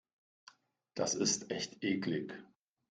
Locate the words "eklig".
1.83-2.33